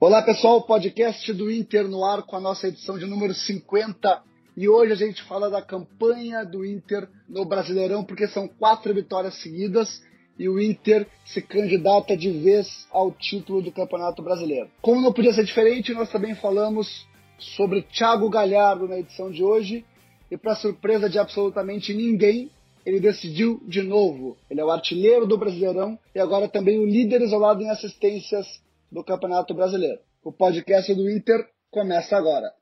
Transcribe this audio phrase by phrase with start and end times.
[0.00, 4.22] Olá pessoal, podcast do Inter no ar com a nossa edição de número 50
[4.56, 9.34] e hoje a gente fala da campanha do Inter no Brasileirão porque são quatro vitórias
[9.42, 10.00] seguidas
[10.38, 14.70] e o Inter se candidata de vez ao título do Campeonato Brasileiro.
[14.80, 17.04] Como não podia ser diferente, nós também falamos
[17.36, 19.84] sobre Thiago Galhardo na edição de hoje
[20.30, 22.52] e para surpresa de absolutamente ninguém,
[22.86, 24.36] ele decidiu de novo.
[24.48, 28.46] Ele é o artilheiro do Brasileirão e agora também o líder isolado em assistências
[28.90, 30.00] do Campeonato Brasileiro.
[30.22, 32.52] O podcast do Inter começa agora.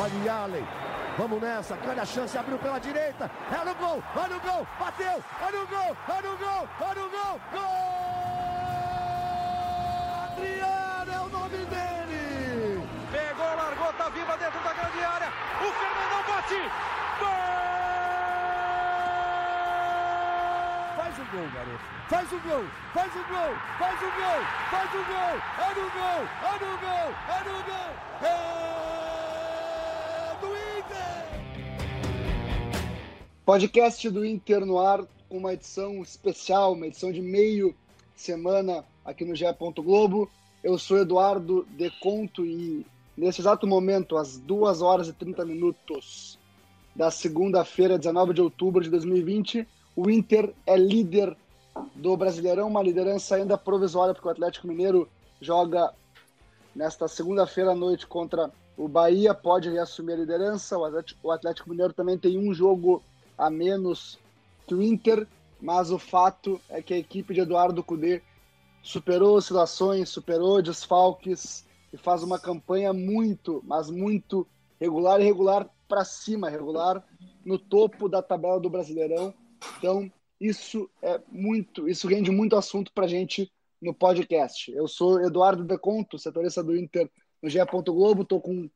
[0.00, 0.64] Olha Allen,
[1.16, 5.22] vamos nessa, grande a chance, abriu pela direita, é no gol, olha o gol, bateu,
[5.42, 7.68] olha o gol, olha o gol, olha o gol, gol!
[10.24, 12.88] Adriano é o nome dele!
[13.12, 16.60] Pegou, largou, tá viva dentro da grande área, o Fernandão bate,
[17.18, 17.48] gol!
[20.96, 21.97] Faz o gol, garoto.
[22.08, 24.40] Faz o gol, faz o gol, faz o gol,
[24.70, 25.36] faz o gol.
[25.58, 27.90] É no gol, é no gol, é no gol.
[28.22, 28.32] É
[30.40, 31.26] do Inter.
[33.44, 37.76] Podcast do Inter no ar, com uma edição especial, uma edição de meio
[38.16, 39.44] semana aqui no GE.
[39.76, 40.30] Globo.
[40.64, 42.86] Eu sou Eduardo Deconto e
[43.18, 46.38] nesse exato momento, às 2 horas e 30 minutos
[46.96, 51.36] da segunda-feira, 19 de outubro de 2020, o Inter é líder
[51.94, 55.08] do Brasileirão, uma liderança ainda provisória, porque o Atlético Mineiro
[55.40, 55.92] joga
[56.74, 60.76] nesta segunda-feira à noite contra o Bahia, pode reassumir a liderança.
[61.22, 63.02] O Atlético Mineiro também tem um jogo
[63.36, 64.18] a menos
[64.66, 65.26] que o Inter,
[65.60, 68.22] mas o fato é que a equipe de Eduardo Cudê
[68.82, 74.46] superou oscilações, superou desfalques e faz uma campanha muito, mas muito
[74.80, 77.02] regular e regular para cima, regular
[77.44, 79.34] no topo da tabela do Brasileirão
[79.78, 80.10] então,
[80.40, 83.50] isso é muito, isso rende muito assunto para gente
[83.80, 84.70] no podcast.
[84.72, 87.10] Eu sou Eduardo Deconto, setorista do Inter
[87.42, 87.58] no GE.
[87.86, 88.68] Globo, estou com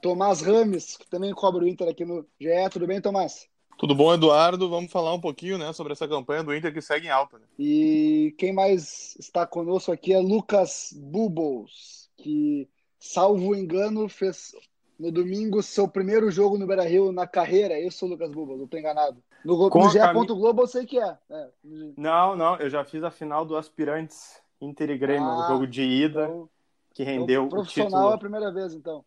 [0.00, 2.70] Tomás Rames, que também cobre o Inter aqui no GE.
[2.70, 3.48] Tudo bem, Tomás?
[3.78, 4.68] Tudo bom, Eduardo?
[4.68, 7.38] Vamos falar um pouquinho né, sobre essa campanha do Inter que segue em alta.
[7.38, 7.44] Né?
[7.58, 12.68] E quem mais está conosco aqui é Lucas Bubbles, que,
[12.98, 14.52] salvo engano, fez
[14.98, 17.72] no domingo seu primeiro jogo no Beira Rio na carreira.
[17.72, 19.22] É isso, Lucas Bubbles, não estou enganado.
[19.44, 19.98] No, no GE.
[20.34, 21.16] Globo eu sei que é.
[21.30, 21.48] é.
[21.96, 25.82] Não, não, eu já fiz a final do Aspirantes Inter e Grêmio, ah, jogo de
[25.82, 26.48] ida, então,
[26.92, 28.12] que rendeu então, profissional o título.
[28.12, 29.04] é a primeira vez, então.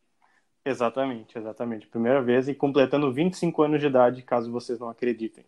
[0.65, 1.87] Exatamente, exatamente.
[1.87, 5.45] Primeira vez e completando 25 anos de idade, caso vocês não acreditem.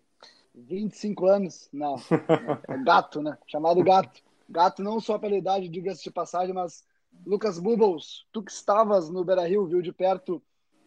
[0.53, 1.69] 25 anos?
[1.71, 1.95] Não.
[2.67, 3.37] É gato, né?
[3.47, 4.21] Chamado gato.
[4.47, 6.85] Gato não só pela idade, diga-se de passagem, mas
[7.25, 10.41] Lucas Bubbles, tu que estavas no Beira Rio, viu de perto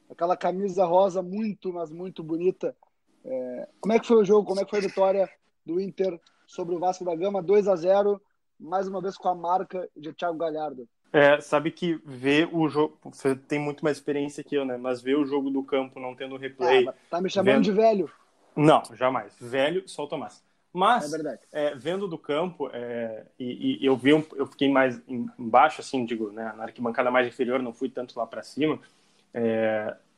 [0.09, 2.75] aquela camisa rosa muito, mas muito bonita.
[3.25, 4.47] É, como é que foi o jogo?
[4.47, 5.29] Como é que foi a vitória
[5.65, 7.43] do Inter sobre o Vasco da Gama?
[7.43, 8.21] 2 a 0
[8.59, 10.89] mais uma vez com a marca de Thiago Galhardo.
[11.13, 14.77] É, sabe que ver o jogo, você tem muito mais experiência que eu, né?
[14.77, 16.87] Mas ver o jogo do campo não tendo replay.
[16.87, 17.65] Ah, tá me chamando vendo...
[17.65, 18.11] de velho?
[18.55, 19.35] Não, jamais.
[19.41, 20.43] Velho, só o Tomás.
[20.73, 25.01] Mas, é é, vendo do campo, é, e, e, eu vi, um, eu fiquei mais
[25.09, 28.79] embaixo, assim, digo, né, na arquibancada mais inferior, não fui tanto lá para cima.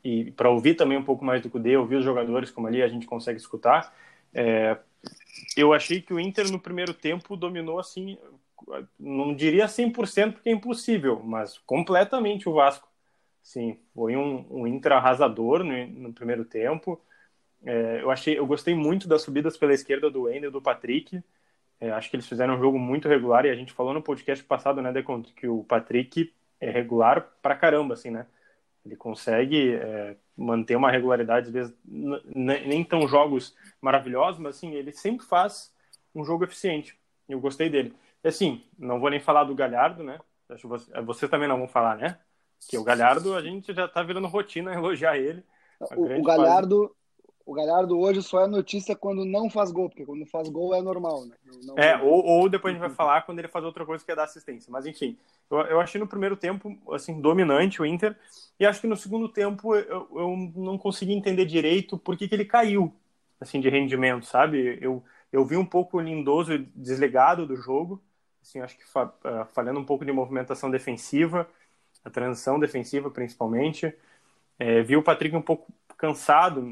[0.03, 2.89] E para ouvir também um pouco mais do Cudê, ouvir os jogadores como ali a
[2.89, 3.95] gente consegue escutar.
[4.33, 4.79] É,
[5.57, 8.19] eu achei que o Inter no primeiro tempo dominou assim,
[8.99, 12.89] não diria 100% porque é impossível, mas completamente o Vasco.
[13.43, 17.01] Sim, foi um, um Inter arrasador no, no primeiro tempo.
[17.65, 21.23] É, eu achei, eu gostei muito das subidas pela esquerda do Wendel do Patrick.
[21.81, 24.45] É, acho que eles fizeram um jogo muito regular e a gente falou no podcast
[24.45, 28.27] passado, né, Decon, que o Patrick é regular pra caramba, assim, né?
[28.85, 34.93] Ele consegue é, manter uma regularidade, às vezes nem tão jogos maravilhosos, mas assim, ele
[34.93, 35.73] sempre faz
[36.15, 36.99] um jogo eficiente.
[37.29, 37.95] Eu gostei dele.
[38.25, 40.19] E assim, não vou nem falar do Galhardo, né?
[40.49, 42.19] Acho você, é, você também não vão falar, né?
[42.69, 45.45] Que o Galhardo, a gente já tá virando rotina elogiar ele.
[45.97, 46.95] O, o Galhardo,
[47.45, 50.81] o Galhardo hoje só é notícia quando não faz gol, porque quando faz gol é
[50.81, 51.35] normal, né?
[51.65, 54.11] Não, é, ou, ou, depois a gente vai falar quando ele faz outra coisa que
[54.11, 54.71] é dar assistência.
[54.71, 55.19] Mas enfim,
[55.51, 58.17] eu, eu achei no primeiro tempo, assim, dominante o Inter,
[58.59, 62.35] e acho que no segundo tempo eu, eu não consegui entender direito por que, que
[62.35, 62.95] ele caiu,
[63.41, 64.79] assim, de rendimento, sabe?
[64.81, 68.03] Eu, eu vi um pouco o Lindoso desligado do jogo,
[68.43, 71.49] assim, acho que fa ah, falhando um pouco de movimentação defensiva,
[72.05, 73.95] a transição defensiva principalmente.
[74.59, 76.63] É, vi o Patrick um pouco cansado,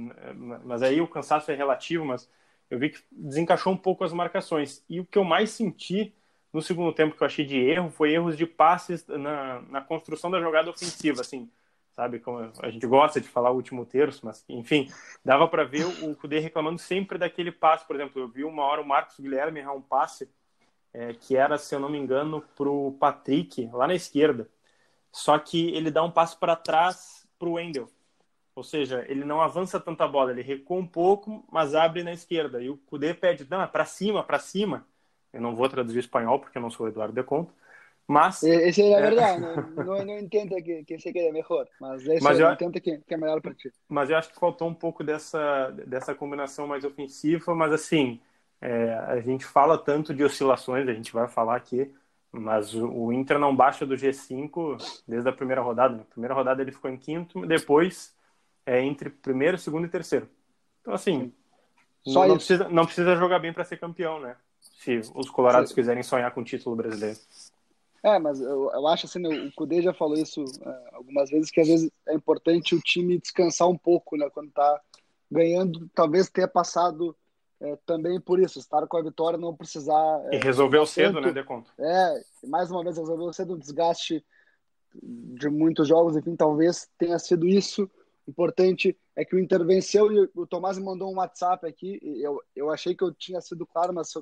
[0.65, 2.29] mas aí o cansaço é relativo, mas
[2.71, 4.83] eu vi que desencaixou um pouco as marcações.
[4.89, 6.15] E o que eu mais senti
[6.51, 10.31] no segundo tempo que eu achei de erro foi erros de passes na, na construção
[10.31, 11.51] da jogada ofensiva, assim,
[11.95, 12.21] sabe?
[12.21, 14.91] Como a gente gosta de falar o último terço, mas enfim,
[15.23, 18.81] dava para ver o Cudê reclamando sempre daquele passe, por exemplo, eu vi uma hora
[18.81, 20.27] o Marcos Guilherme errar um passe
[20.95, 24.49] é, que era, se eu não me engano, para o Patrick, lá na esquerda.
[25.13, 27.91] Só que ele dá um passo para trás para o Wendel.
[28.59, 32.61] Ou seja, ele não avança tanta bola, ele recua um pouco, mas abre na esquerda.
[32.61, 34.85] E o Kudê pede, não, é para cima, para cima.
[35.33, 37.55] Eu não vou traduzir espanhol, porque eu não sou o Eduardo de Conto.
[38.05, 38.43] Mas.
[38.43, 39.41] Essa é a verdade,
[39.77, 42.81] não, não, não entenda que, que sei que é melhor, mas esse mas eu, entenda
[42.81, 43.73] que, que é melhor para ti.
[43.89, 48.19] Mas eu acho que faltou um pouco dessa, dessa combinação mais ofensiva, mas assim,
[48.61, 51.95] é, a gente fala tanto de oscilações, a gente vai falar aqui,
[52.33, 55.97] mas o, o Inter não baixa do G5 desde a primeira rodada.
[55.97, 58.18] Na primeira rodada ele ficou em quinto, depois
[58.69, 60.29] é entre primeiro, segundo e terceiro.
[60.83, 61.33] Então, assim,
[62.07, 64.37] Só não, não precisa, não precisa jogar bem para ser campeão, né?
[64.61, 65.75] Se os colorados Sim.
[65.75, 67.19] quiserem sonhar com o título brasileiro.
[68.03, 71.61] É, mas eu, eu acho assim, o Cudê já falou isso é, algumas vezes, que
[71.61, 74.29] às vezes é importante o time descansar um pouco, né?
[74.31, 74.81] Quando tá
[75.31, 77.17] ganhando, talvez tenha passado
[77.61, 80.21] é, também por isso, estar com a vitória, não precisar...
[80.31, 81.73] É, e resolveu cedo, tanto, né, Deconto?
[81.79, 84.25] É, mais uma vez resolveu cedo, o desgaste
[84.95, 87.91] de muitos jogos, enfim, talvez tenha sido isso.
[88.29, 92.71] Importante é que o Inter venceu e o Tomás mandou um WhatsApp aqui, eu, eu
[92.71, 94.19] achei que eu tinha sido claro, mas se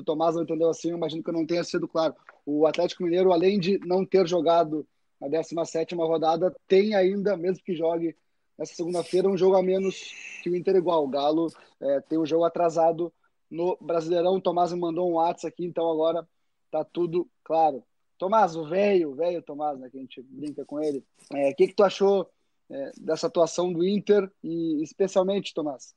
[0.00, 2.14] o Tomás não entendeu assim, eu imagino que eu não tenha sido claro.
[2.46, 4.86] O Atlético Mineiro, além de não ter jogado
[5.20, 8.16] na 17 rodada, tem ainda, mesmo que jogue
[8.56, 11.04] nessa segunda-feira, um jogo a menos que o Inter igual.
[11.04, 11.48] O Galo
[11.80, 13.12] é, tem um jogo atrasado
[13.50, 14.36] no Brasileirão.
[14.36, 16.24] O Tomás me mandou um WhatsApp aqui, então agora
[16.70, 17.82] tá tudo claro.
[18.18, 21.04] Tomás, o velho, velho Tomás, né, que a gente brinca com ele.
[21.32, 22.28] É, o é, que, que tu achou
[22.70, 25.94] é, dessa atuação do Inter e especialmente, Tomás,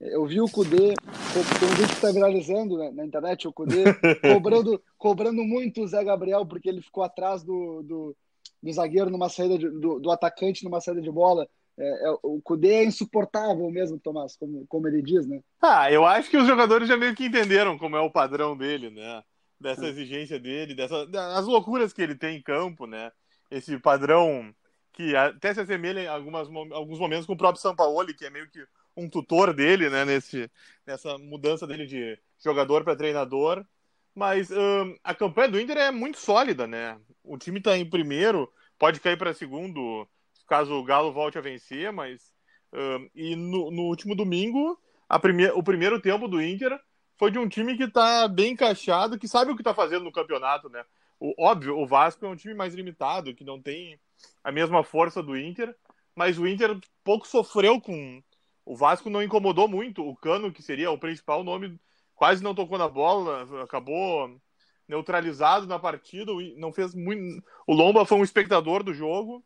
[0.00, 0.94] eu vi o Cudê,
[1.58, 3.84] tem um vídeo que está viralizando né, na internet, o Cudê
[4.32, 8.16] cobrando, cobrando muito o Zé Gabriel, porque ele ficou atrás do, do,
[8.62, 11.48] do zagueiro numa saída de, do, do, atacante numa saída de bola.
[11.78, 15.40] É, é, o Cudê é insuportável mesmo, Tomás, como, como ele diz, né?
[15.60, 18.90] Ah, eu acho que os jogadores já meio que entenderam como é o padrão dele,
[18.90, 19.22] né?
[19.58, 23.10] Dessa exigência dele, dessa, das loucuras que ele tem em campo, né?
[23.50, 24.54] Esse padrão
[24.94, 28.48] que até se assemelha em algumas, alguns momentos com o próprio Sampaoli, que é meio
[28.48, 28.64] que
[28.96, 30.48] um tutor dele, né, nesse,
[30.86, 33.64] nessa mudança dele de jogador para treinador.
[34.14, 36.96] Mas um, a campanha do Inter é muito sólida, né?
[37.24, 40.08] O time está em primeiro, pode cair para segundo
[40.46, 42.32] caso o Galo volte a vencer, mas
[42.72, 44.78] um, e no, no, último domingo
[45.20, 46.78] prime o primeiro tempo do Inter
[47.16, 50.12] foi de um time que está bem encaixado, que sabe o que está fazendo no
[50.12, 50.84] campeonato, né?
[51.18, 53.98] O, óbvio, o Vasco é um time mais limitado, que não tem
[54.42, 55.74] a mesma força do Inter,
[56.14, 58.22] mas o Inter pouco sofreu com
[58.64, 60.06] o Vasco não incomodou muito.
[60.06, 61.78] O Cano, que seria o principal nome,
[62.14, 64.40] quase não tocou na bola, acabou
[64.88, 67.42] neutralizado na partida, não fez muito.
[67.66, 69.44] O Lomba foi um espectador do jogo.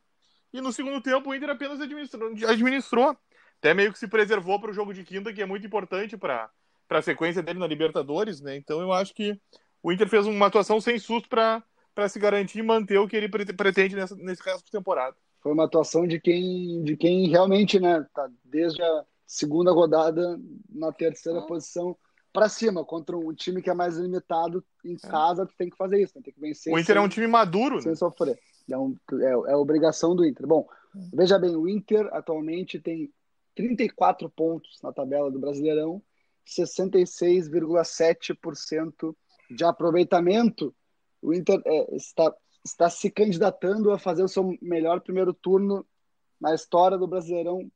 [0.53, 3.17] E no segundo tempo o Inter apenas administrou, administrou.
[3.59, 6.51] Até meio que se preservou para o jogo de quinta, que é muito importante para
[6.89, 8.57] a sequência dele na Libertadores, né?
[8.57, 9.39] Então eu acho que
[9.83, 11.63] o Inter fez uma atuação sem susto para
[12.07, 15.65] se garantir e manter o que ele pretende nessa, nesse resto de temporada foi uma
[15.65, 21.47] atuação de quem, de quem realmente, né, tá desde a segunda rodada na terceira ah.
[21.47, 21.97] posição
[22.33, 25.09] para cima, contra um time que é mais limitado em é.
[25.09, 26.23] casa, tu tem que fazer isso, né?
[26.23, 26.73] tem que vencer.
[26.73, 27.97] O Inter sem, é um time maduro, sem né?
[27.97, 28.39] sofrer.
[28.71, 30.47] É, um, é, é obrigação do Inter.
[30.47, 31.11] Bom, hum.
[31.15, 33.11] veja bem, o Inter atualmente tem
[33.55, 36.03] 34 pontos na tabela do Brasileirão,
[36.47, 39.17] 66,7%
[39.51, 40.75] de aproveitamento.
[41.23, 42.35] O Inter é, está
[42.65, 45.87] está se candidatando a fazer o seu melhor primeiro turno
[46.41, 47.71] na história do Brasileirão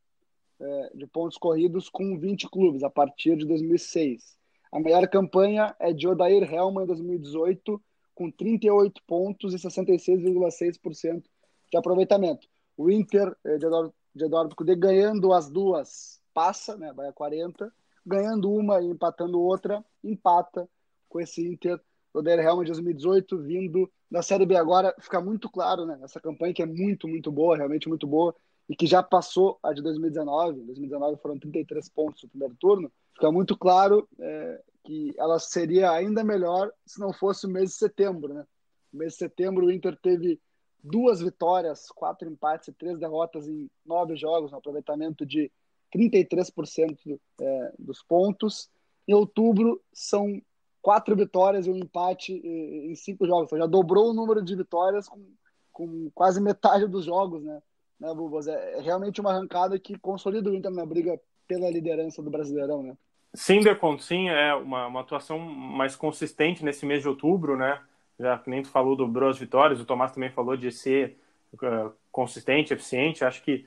[0.60, 4.36] é, de pontos corridos com 20 clubes, a partir de 2006.
[4.70, 7.82] A melhor campanha é de Odair Helman em 2018,
[8.14, 11.24] com 38 pontos e 66,6%
[11.70, 12.46] de aproveitamento.
[12.76, 17.12] O Inter é, de Eduardo, de Eduardo Cudê ganhando as duas passa, né, vai a
[17.12, 17.72] 40,
[18.04, 20.68] ganhando uma e empatando outra, empata
[21.08, 21.80] com esse Inter
[22.12, 25.98] do Odair Helman de 2018, vindo da Série B agora fica muito claro, né?
[26.02, 28.34] Essa campanha que é muito, muito boa, realmente muito boa,
[28.68, 30.60] e que já passou a de 2019.
[30.60, 32.92] Em 2019 foram 33 pontos no primeiro turno.
[33.14, 37.76] Fica muito claro é, que ela seria ainda melhor se não fosse o mês de
[37.76, 38.44] setembro, né?
[38.92, 40.38] No mês de setembro, o Inter teve
[40.82, 45.50] duas vitórias, quatro empates e três derrotas em nove jogos, um aproveitamento de
[45.94, 48.68] 33% é, dos pontos.
[49.06, 50.40] Em outubro, são
[50.82, 53.46] quatro vitórias e um empate em cinco jogos.
[53.46, 55.24] Então, já dobrou o número de vitórias com,
[55.72, 57.62] com quase metade dos jogos, né?
[58.00, 58.08] né?
[58.48, 62.82] É, é realmente uma arrancada que consolida o Inter na briga pela liderança do Brasileirão,
[62.82, 62.96] né?
[63.34, 67.80] Sim, Deconto, sim, é uma, uma atuação mais consistente nesse mês de outubro, né?
[68.18, 71.16] Já que nem tu falou do as vitórias, o Tomás também falou de ser
[71.54, 73.66] uh, consistente, eficiente, acho que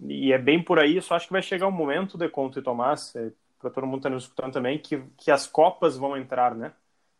[0.00, 3.14] e é bem por aí, só acho que vai chegar um momento, Deconto e Tomás,
[3.14, 3.30] é,
[3.64, 6.72] para todo mundo estar tá nos escutando também, que, que as Copas vão entrar, né?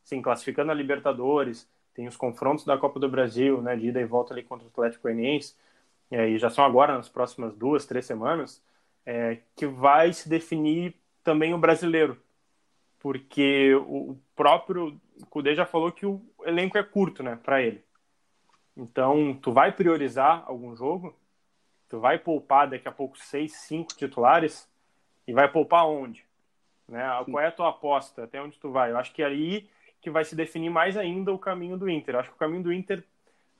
[0.05, 4.05] sim, classificando a Libertadores, tem os confrontos da Copa do Brasil, né, de ida e
[4.05, 5.57] volta ali contra o Atlético Goianiense,
[6.11, 8.63] é, e já são agora nas próximas duas, três semanas,
[9.07, 12.21] é, que vai se definir também o brasileiro,
[12.99, 17.83] porque o próprio Cudê já falou que o elenco é curto, né, para ele.
[18.77, 21.17] Então, tu vai priorizar algum jogo,
[21.89, 24.69] tu vai poupar daqui a pouco seis, cinco titulares
[25.27, 26.25] e vai poupar onde?
[26.89, 27.03] Né?
[27.31, 28.25] Qual é a tua aposta?
[28.25, 28.91] Até onde tu vai?
[28.91, 29.69] Eu acho que é aí
[30.01, 32.15] que vai se definir mais ainda o caminho do Inter.
[32.15, 33.03] Eu acho que o caminho do Inter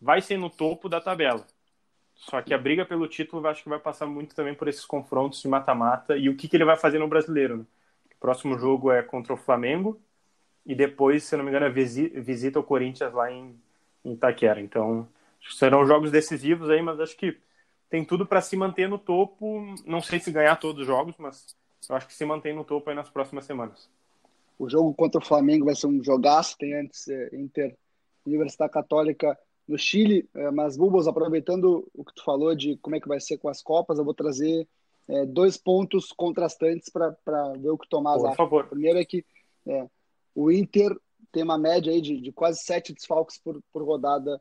[0.01, 1.47] vai ser no topo da tabela.
[2.15, 4.85] Só que a briga pelo título eu acho que vai passar muito também por esses
[4.85, 7.59] confrontos de mata-mata e o que, que ele vai fazer no brasileiro.
[7.59, 7.65] Né?
[8.17, 10.01] O próximo jogo é contra o Flamengo
[10.65, 13.59] e depois, se não me engano, é visita o Corinthians lá em,
[14.05, 14.61] em Itaquera.
[14.61, 15.09] Então,
[15.51, 17.39] serão jogos decisivos aí, mas acho que
[17.91, 19.75] tem tudo para se manter no topo.
[19.85, 21.57] Não sei se ganhar todos os jogos, mas
[21.89, 23.89] eu acho que se mantém no topo aí nas próximas semanas.
[24.59, 26.57] O jogo contra o Flamengo vai ser um jogaço.
[26.59, 27.77] Tem antes é, Inter
[28.27, 30.29] Universidade Católica no Chile.
[30.35, 33.49] É, mas, Bubos, aproveitando o que tu falou de como é que vai ser com
[33.49, 34.69] as Copas, eu vou trazer
[35.09, 38.37] é, dois pontos contrastantes para ver o que o Tomás Por.
[38.37, 38.65] Favor.
[38.65, 39.25] O primeiro é que
[39.67, 39.89] é,
[40.35, 40.97] o Inter
[41.33, 44.41] tem uma média aí de, de quase sete desfalques por, por rodada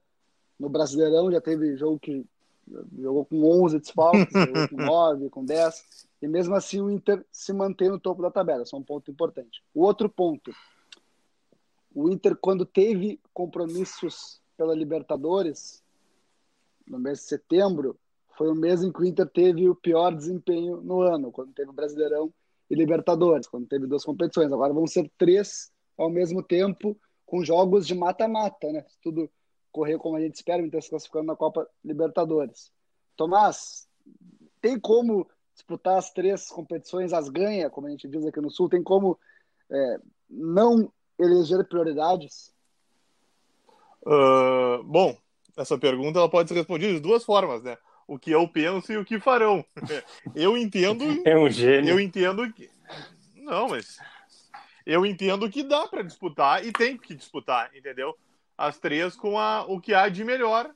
[0.60, 1.32] no Brasileirão.
[1.32, 2.26] Já teve jogo que
[2.98, 7.52] jogou com 11 desfalques, jogou com 9, com 10, e mesmo assim o Inter se
[7.52, 9.64] mantém no topo da tabela, isso é um ponto importante.
[9.74, 10.52] O outro ponto,
[11.94, 15.84] o Inter quando teve compromissos pela Libertadores,
[16.88, 17.98] no mês de setembro,
[18.38, 21.70] foi o mês em que o Inter teve o pior desempenho no ano, quando teve
[21.70, 22.34] o Brasileirão
[22.70, 24.52] e Libertadores, quando teve duas competições.
[24.52, 28.86] Agora vão ser três ao mesmo tempo, com jogos de mata-mata, né?
[29.02, 29.30] Tudo
[29.74, 32.72] correr como a gente espera, o Inter se classificando na Copa Libertadores.
[33.18, 33.88] Tomás,
[34.62, 38.70] tem como disputar as três competições, as ganha, como a gente diz aqui no Sul,
[38.70, 39.20] tem como
[39.70, 40.00] é,
[40.30, 42.54] não eleger prioridades?
[44.06, 45.18] Uh, bom,
[45.58, 47.78] essa pergunta ela pode ser respondida de duas formas, né?
[48.08, 49.66] O que eu penso e o que farão.
[50.36, 51.06] Eu entendo.
[51.26, 51.92] É um gênio.
[51.92, 52.70] Eu entendo que.
[53.36, 53.98] Não, mas.
[54.86, 58.18] Eu entendo que dá para disputar e tem que disputar, entendeu?
[58.58, 60.74] As três com a, o que há de melhor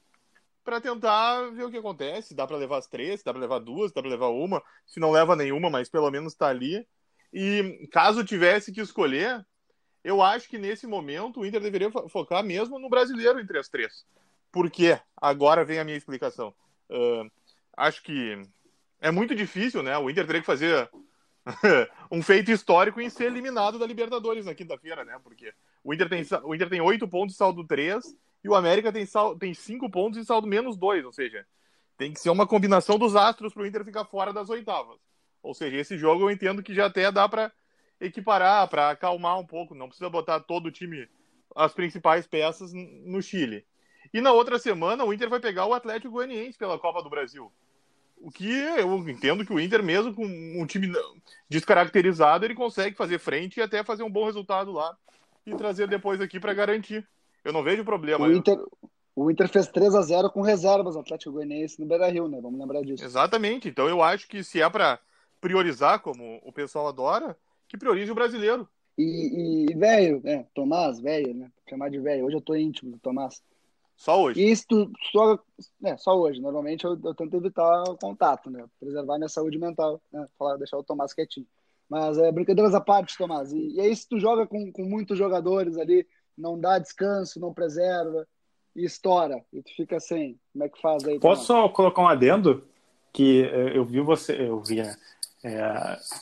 [0.64, 2.36] para tentar ver o que acontece.
[2.36, 4.62] Dá para levar as três, dá para levar duas, dá para levar uma.
[4.86, 6.86] Se não leva nenhuma, mas pelo menos está ali.
[7.32, 9.46] E caso tivesse que escolher,
[10.04, 14.06] eu acho que nesse momento o Inter deveria focar mesmo no brasileiro entre as três.
[14.52, 15.00] Por quê?
[15.16, 16.54] Agora vem a minha explicação.
[16.90, 17.30] Uh,
[17.76, 18.42] acho que
[19.00, 19.98] é muito difícil, né?
[19.98, 20.90] O Inter teria que fazer
[22.12, 25.20] um feito histórico em ser eliminado da Libertadores na quinta-feira, né?
[25.24, 25.54] Porque
[25.84, 29.06] o Inter tem, o Inter tem 8 pontos e saldo 3, e o América tem,
[29.06, 31.46] sal, tem 5 pontos e saldo menos 2, ou seja,
[31.98, 34.98] tem que ser uma combinação dos astros para o Inter ficar fora das oitavas.
[35.42, 37.52] Ou seja, esse jogo eu entendo que já até dá para
[38.00, 41.08] equiparar, para acalmar um pouco, não precisa botar todo o time,
[41.56, 43.66] as principais peças no Chile.
[44.14, 47.52] E na outra semana o Inter vai pegar o Atlético Goianiense pela Copa do Brasil.
[48.20, 50.92] O que eu entendo que o Inter, mesmo com um time
[51.50, 54.98] descaracterizado, ele consegue fazer frente e até fazer um bom resultado lá
[55.48, 57.08] e trazer depois aqui para garantir.
[57.44, 58.28] Eu não vejo problema.
[58.28, 58.60] O Inter,
[59.16, 62.40] o Inter fez 3 a 0 com reservas Atlético Goianiense no Beira-Rio, né?
[62.42, 63.04] Vamos lembrar disso.
[63.04, 63.70] Exatamente.
[63.70, 65.00] Então eu acho que se é para
[65.40, 67.38] priorizar, como o pessoal adora,
[67.68, 68.68] que priorize o brasileiro.
[68.98, 70.46] E, e velho, né?
[70.54, 71.50] Tomás, velho, né?
[71.70, 72.26] Chamar de velho.
[72.26, 73.42] Hoje eu tô íntimo do Tomás.
[73.96, 74.42] Só hoje.
[74.42, 75.40] E isso só,
[75.84, 76.42] é, só hoje.
[76.42, 78.66] Normalmente eu, eu, tento evitar o contato, né?
[78.80, 80.28] Preservar minha saúde mental, né?
[80.38, 81.48] Falar, deixar o Tomás quietinho.
[81.90, 83.52] Mas é brincadeiras à parte, Tomás.
[83.52, 86.06] E, e aí, se tu joga com, com muitos jogadores ali,
[86.38, 88.28] não dá descanso, não preserva,
[88.76, 90.40] e estoura, e tu fica sem.
[90.54, 91.20] Como é que faz aí?
[91.20, 91.64] Posso Tomás?
[91.66, 92.64] só colocar um adendo?
[93.12, 94.96] Que é, eu vi você, eu vi, né?
[95.44, 95.62] É,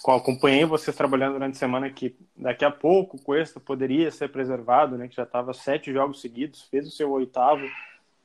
[0.08, 4.98] acompanhei vocês trabalhando durante a semana que daqui a pouco o Cuesta poderia ser preservado,
[4.98, 5.08] né?
[5.08, 7.66] Que já estava sete jogos seguidos, fez o seu oitavo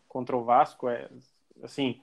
[0.09, 0.89] contra o Vasco.
[0.89, 1.09] É,
[1.63, 2.01] assim,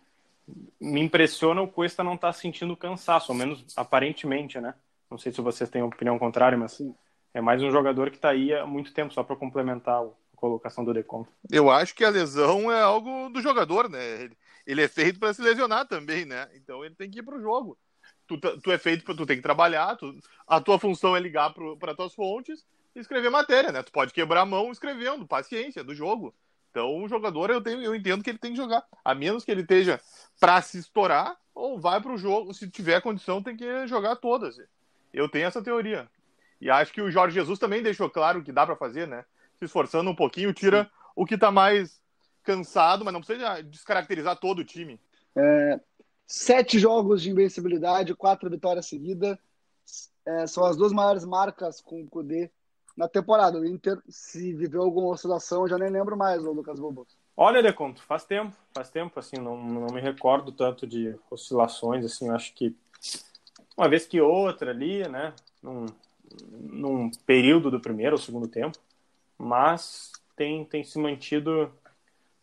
[0.79, 4.73] me impressiona o Cuesta não estar tá sentindo cansaço, ao menos aparentemente, né?
[5.09, 6.81] Não sei se vocês têm opinião contrária, mas
[7.33, 10.83] é mais um jogador que está aí há muito tempo, só para complementar a colocação
[10.83, 11.31] do Deconto.
[11.49, 14.29] Eu acho que a lesão é algo do jogador, né?
[14.65, 16.49] Ele é feito para se lesionar também, né?
[16.55, 17.77] Então ele tem que ir para o jogo.
[18.27, 20.13] Tu, tu, é feito tu tem que trabalhar, tu,
[20.45, 23.81] a tua função é ligar para tuas fontes e escrever matéria, né?
[23.81, 26.35] Tu pode quebrar a mão escrevendo, paciência do jogo.
[26.69, 29.51] Então o jogador eu tenho, eu entendo que ele tem que jogar, a menos que
[29.51, 30.01] ele esteja
[30.39, 34.57] para se estourar ou vai para o jogo, se tiver condição tem que jogar todas.
[35.17, 36.09] Eu tenho essa teoria.
[36.59, 39.25] E acho que o Jorge Jesus também deixou claro que dá para fazer, né?
[39.57, 40.89] Se esforçando um pouquinho, tira Sim.
[41.15, 42.01] o que está mais
[42.43, 44.99] cansado, mas não precisa descaracterizar todo o time.
[45.35, 45.79] É,
[46.25, 49.37] sete jogos de invencibilidade, quatro vitórias seguidas.
[50.25, 52.51] É, são as duas maiores marcas com o Kudê
[52.95, 53.59] na temporada.
[53.59, 57.17] O Inter, se viveu alguma oscilação, eu já nem lembro mais, o Lucas Bobos.
[57.35, 62.27] Olha, Deconto, faz tempo, faz tempo, assim, não, não me recordo tanto de oscilações, assim,
[62.27, 62.75] eu acho que
[63.77, 65.85] uma vez que outra ali, né, num,
[66.51, 68.77] num período do primeiro ou segundo tempo,
[69.37, 71.71] mas tem, tem se mantido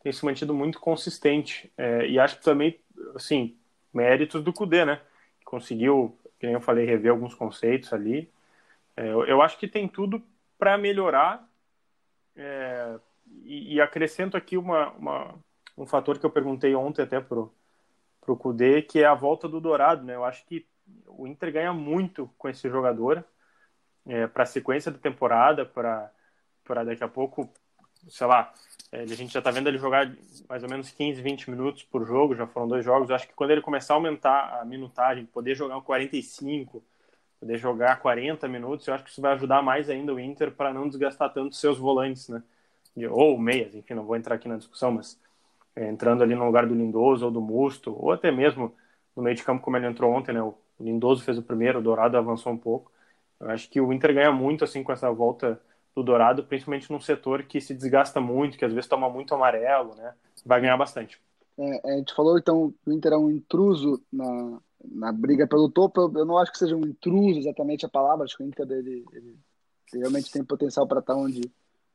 [0.02, 2.78] tem se mantido muito consistente, é, e acho que também,
[3.14, 3.56] assim,
[3.90, 5.00] méritos do Cudê, né,
[5.46, 8.30] conseguiu, como eu falei, rever alguns conceitos ali,
[8.94, 10.22] é, eu, eu acho que tem tudo
[10.58, 11.48] para melhorar,
[12.36, 12.98] é,
[13.44, 15.34] e, e, acrescento aqui uma, uma,
[15.78, 17.50] um fator que eu perguntei ontem até pro,
[18.20, 20.14] pro Cudê, que é a volta do Dourado, né?
[20.14, 20.66] Eu acho que
[21.06, 23.24] o Inter ganha muito com esse jogador
[24.06, 26.10] é, para a sequência da temporada, para
[26.84, 27.48] daqui a pouco,
[28.08, 28.52] sei lá,
[28.92, 30.12] é, a gente já está vendo ele jogar
[30.48, 33.10] mais ou menos 15, 20 minutos por jogo, já foram dois jogos.
[33.10, 36.82] Acho que quando ele começar a aumentar a minutagem, poder jogar 45,
[37.40, 40.72] poder jogar 40 minutos, eu acho que isso vai ajudar mais ainda o Inter para
[40.72, 42.42] não desgastar tanto seus volantes, né?
[43.10, 45.18] ou meias, enfim, não vou entrar aqui na discussão, mas
[45.74, 48.72] é, entrando ali no lugar do Lindoso ou do Musto, ou até mesmo
[49.16, 50.42] no meio de campo como ele entrou ontem, né?
[50.42, 52.90] O Lindoso fez o primeiro, o Dourado avançou um pouco.
[53.40, 55.60] Eu acho que o Inter ganha muito assim com essa volta
[55.94, 59.94] do Dourado, principalmente num setor que se desgasta muito, que às vezes toma muito amarelo,
[59.94, 60.14] né?
[60.44, 61.20] Vai ganhar bastante.
[61.56, 65.70] É, a gente falou então que o Inter é um intruso na, na briga pelo
[65.70, 66.10] topo.
[66.16, 68.24] Eu não acho que seja um intruso exatamente a palavra.
[68.24, 69.38] Acho que o Inter ele, ele
[69.92, 71.50] realmente tem potencial para estar onde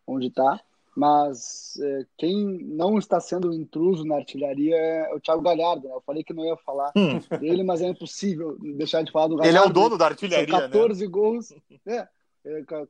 [0.07, 0.59] onde está.
[0.99, 5.87] Mas é, quem não está sendo um intruso na artilharia é o Thiago Galhardo.
[5.87, 5.93] Né?
[5.93, 7.19] Eu falei que não ia falar hum.
[7.39, 9.57] dele, mas é impossível deixar de falar do Galhardo.
[9.57, 10.49] Ele é o dono da artilharia.
[10.49, 11.09] São 14 né?
[11.09, 11.53] gols.
[11.87, 12.07] É,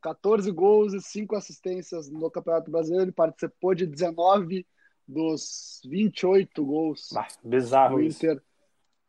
[0.02, 3.06] 14 é, gols e 5 assistências no Campeonato Brasileiro.
[3.06, 4.66] Ele participou de 19
[5.08, 7.16] dos 28 gols.
[7.16, 8.42] Ah, bizarro Inter isso.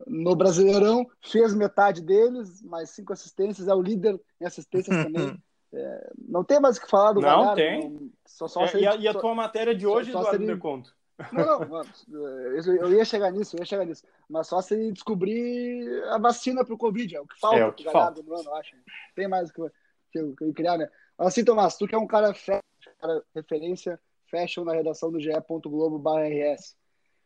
[0.06, 1.06] no Brasileirão.
[1.22, 3.66] Fez metade deles, mais 5 assistências.
[3.66, 5.42] É o líder em assistências também.
[5.72, 7.88] É, não tem mais o que falar do Não Galhardo, tem.
[7.88, 10.94] Não, só, só é, e, a, e, a, tua matéria de hoje, só, Eduardo, conto.
[11.32, 11.82] Não, não,
[12.66, 14.04] eu ia chegar nisso, eu ia chegar nisso.
[14.28, 17.66] Mas só se ele descobrir a vacina para o Covid, é o que falta é,
[17.66, 18.74] o que Galhardo no ano, eu acho.
[19.14, 19.70] Tem mais o que,
[20.12, 20.88] que, eu, que criar, né?
[21.18, 22.60] Assim, Tomás, tu que é um cara, fashion,
[22.98, 26.76] cara referência fashion na redação do ge.globo.rs.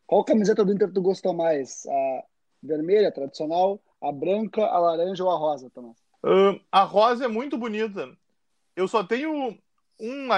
[0.07, 1.87] Qual camiseta do Inter tu gostou mais?
[1.87, 2.25] A
[2.63, 5.97] vermelha, tradicional, a branca, a laranja ou a rosa, Tomás?
[6.23, 8.15] Uh, a rosa é muito bonita
[8.77, 9.57] eu só tenho
[10.01, 10.29] um,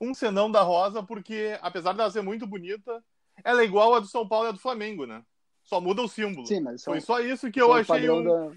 [0.00, 3.02] um senão da Rosa, porque apesar dela ser muito bonita,
[3.44, 5.22] ela é igual a do São Paulo e a do Flamengo, né?
[5.64, 6.46] Só muda o símbolo.
[6.46, 8.10] Sim, mas Foi só isso que eu achei.
[8.10, 8.24] Um...
[8.24, 8.52] Da...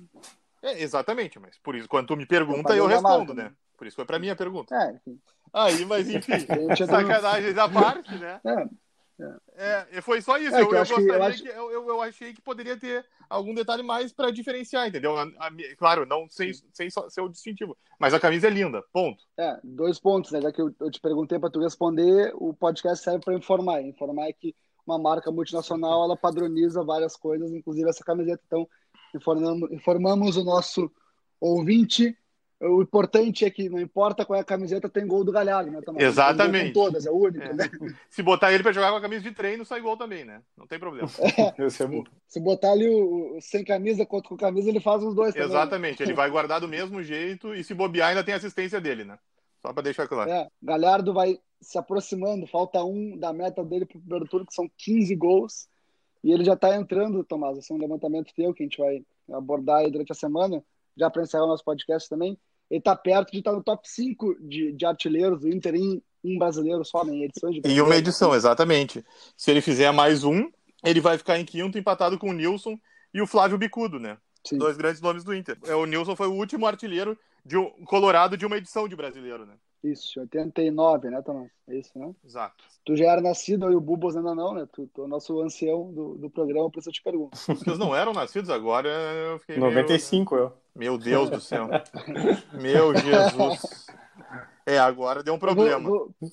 [0.63, 3.43] É, exatamente, mas por isso, quando tu me pergunta, eu respondo, né?
[3.45, 3.53] né?
[3.77, 4.73] Por isso foi pra mim a pergunta.
[4.73, 5.19] É, enfim.
[5.53, 6.33] Aí, mas enfim,
[6.87, 8.39] sacanagens à parte, né?
[8.43, 8.65] É.
[9.55, 9.87] É.
[9.91, 10.55] é, foi só isso.
[10.55, 11.43] É, eu, eu, gostaria que, eu, acho...
[11.43, 15.17] que eu, eu, achei que poderia ter algum detalhe mais para diferenciar, entendeu?
[15.17, 17.77] A, a, claro, não sem, sem ser o distintivo.
[17.97, 19.23] Mas a camisa é linda, ponto.
[19.37, 20.41] É, dois pontos, né?
[20.41, 23.81] Já que eu, eu te perguntei para tu responder, o podcast serve para informar.
[23.81, 24.53] Informar que
[24.85, 28.41] uma marca multinacional ela padroniza várias coisas, inclusive essa camiseta.
[28.45, 28.67] Então,
[29.15, 30.91] informamos, informamos o nosso
[31.39, 32.17] ouvinte
[32.61, 35.81] o importante é que não importa qual é a camiseta, tem gol do Galhardo, né?
[35.81, 36.05] Também.
[36.05, 36.73] Exatamente.
[36.73, 37.53] todas, é o único, é.
[37.53, 37.69] né?
[38.09, 40.41] Se botar ele para jogar com a camisa de treino, sai gol também, né?
[40.57, 41.09] Não tem problema.
[41.37, 41.65] É.
[41.65, 41.69] é
[42.27, 45.49] se botar ali o, o, sem camisa contra com camisa, ele faz os dois também.
[45.49, 45.53] Né?
[45.53, 49.17] Exatamente, ele vai guardar do mesmo jeito e se bobear ainda tem assistência dele, né?
[49.61, 50.29] Só para deixar claro.
[50.29, 54.69] É, Galhardo vai se aproximando, falta um da meta dele pro primeiro turno, que são
[54.77, 55.67] 15 gols.
[56.23, 59.03] E ele já está entrando, Tomás, esse é um levantamento teu que a gente vai
[59.31, 60.63] abordar aí durante a semana
[60.97, 62.37] já para encerrar o nosso podcast também,
[62.69, 66.39] ele está perto de estar no top 5 de, de artilheiros do Inter em um
[66.39, 69.05] brasileiro só, né, em edições de Em uma edição, exatamente.
[69.37, 70.49] Se ele fizer mais um,
[70.83, 72.77] ele vai ficar em quinto, empatado com o Nilson
[73.13, 74.17] e o Flávio Bicudo, né?
[74.43, 74.57] Sim.
[74.57, 75.57] Dois grandes nomes do Inter.
[75.65, 79.45] É, o Nilson foi o último artilheiro de um, colorado de uma edição de brasileiro,
[79.45, 79.53] né?
[79.91, 81.49] Isso, 89, né, Tomás?
[81.67, 82.13] É isso, né?
[82.23, 82.63] Exato.
[82.83, 84.67] Tu já era nascido e o Bubos ainda não, né?
[84.71, 87.37] Tu, tu é o nosso ancião do, do programa, por isso eu te pergunto.
[87.37, 90.45] Vocês não eram nascidos agora, eu fiquei 95 meio...
[90.45, 90.53] eu.
[90.75, 91.67] Meu Deus do céu.
[92.53, 93.87] Meu Jesus.
[94.65, 95.87] É, agora deu um problema.
[95.87, 96.31] Eu vou, vou,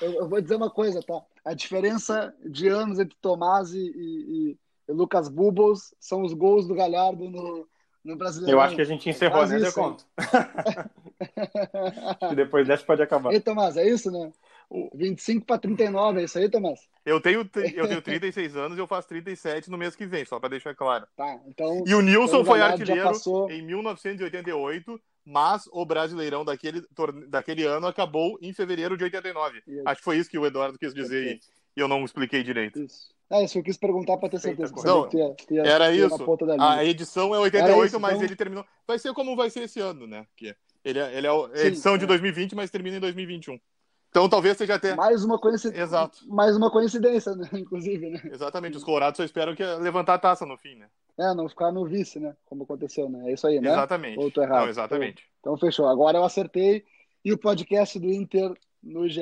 [0.00, 1.22] eu vou dizer uma coisa, tá?
[1.44, 6.74] A diferença de anos entre Tomás e, e, e Lucas Bubos são os gols do
[6.74, 7.66] Galhardo no,
[8.04, 8.56] no Brasileiro.
[8.56, 9.58] Eu acho que a gente encerrou, né?
[9.58, 10.04] Deu conta.
[12.30, 13.32] e depois dessa pode acabar.
[13.32, 14.32] E Tomás, é isso, né?
[14.94, 16.80] 25 para 39, é isso aí, Tomás?
[17.04, 20.38] Eu tenho, eu tenho 36 anos e eu faço 37 no mês que vem, só
[20.38, 21.06] para deixar claro.
[21.16, 21.82] Tá, então.
[21.86, 23.50] E o Nilson então, foi artilheiro passou...
[23.50, 26.82] em 1988, mas o Brasileirão daquele,
[27.28, 29.62] daquele ano acabou em fevereiro de 89.
[29.66, 29.82] Isso.
[29.86, 31.40] Acho que foi isso que o Eduardo quis dizer
[31.76, 32.82] e eu não expliquei direito.
[32.82, 33.13] Isso.
[33.34, 34.72] É, isso eu quis perguntar para ter certeza.
[34.84, 35.18] Não, que
[35.58, 36.16] era isso.
[36.60, 38.24] A edição é 88, mas então...
[38.24, 38.64] ele terminou.
[38.86, 40.24] Vai ser como vai ser esse ano, né?
[40.36, 42.54] Que Ele é, ele é a edição de 2020, é.
[42.54, 43.58] mas termina em 2021.
[44.08, 44.94] Então talvez seja até.
[44.94, 45.82] Mais uma coincidência.
[45.82, 46.18] Exato.
[46.28, 47.48] Mais uma coincidência, né?
[47.58, 48.22] inclusive, né?
[48.32, 48.76] Exatamente.
[48.76, 50.86] Os Colorados só esperam que levantar a taça no fim, né?
[51.18, 52.36] É, não ficar no vice, né?
[52.44, 53.30] Como aconteceu, né?
[53.30, 53.72] É isso aí, né?
[53.72, 54.20] Exatamente.
[54.20, 54.62] Ou tô errado?
[54.62, 55.24] Não, exatamente.
[55.40, 55.88] Então, então, fechou.
[55.88, 56.84] Agora eu acertei.
[57.24, 59.20] E o podcast do Inter no GE.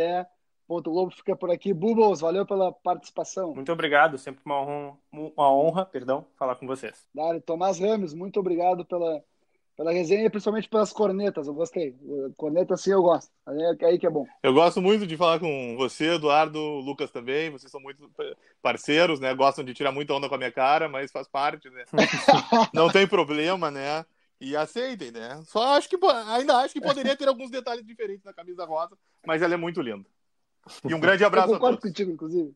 [0.68, 1.72] Globo fica por aqui.
[1.72, 3.54] Bubbles, valeu pela participação.
[3.54, 7.06] Muito obrigado, sempre uma honra, uma honra perdão, falar com vocês.
[7.14, 9.22] Dário, Tomás Rames, muito obrigado pela,
[9.76, 11.94] pela resenha e principalmente pelas cornetas, eu gostei.
[12.36, 14.26] Corneta sim eu gosto, é aí que é bom.
[14.42, 18.10] Eu gosto muito de falar com você, Eduardo, Lucas também, vocês são muito
[18.62, 19.34] parceiros, né?
[19.34, 21.84] Gostam de tirar muita onda com a minha cara, mas faz parte, né?
[22.72, 24.04] Não tem problema, né?
[24.40, 25.40] E aceitem, né?
[25.44, 25.96] Só acho que
[26.26, 29.80] ainda acho que poderia ter alguns detalhes diferentes na camisa rosa, mas ela é muito
[29.80, 30.04] linda.
[30.84, 32.54] E um grande abraço eu concordo contigo, inclusive.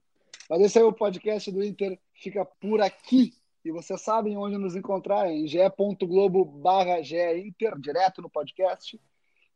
[0.48, 3.34] Mas esse é o podcast do Inter, fica por aqui.
[3.64, 9.00] E vocês sabem onde nos encontrar em ge.globo barra Inter, direto no podcast,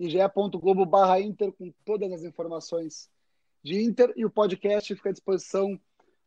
[0.00, 3.08] e ge.globo barra Inter com todas as informações
[3.62, 4.12] de Inter.
[4.16, 5.78] E o podcast fica à disposição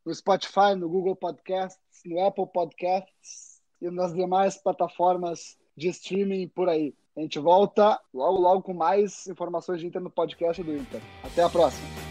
[0.06, 6.70] no Spotify, no Google Podcasts, no Apple Podcasts e nas demais plataformas de streaming por
[6.70, 6.94] aí.
[7.16, 11.02] A gente volta logo, logo com mais informações de Inter no podcast do Inter.
[11.24, 12.03] Até a próxima.